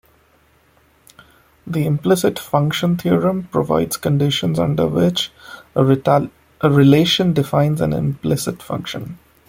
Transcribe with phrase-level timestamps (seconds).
[1.67, 5.31] The implicit function theorem provides conditions under which
[5.75, 5.83] a
[6.63, 9.19] relation defines an implicit function.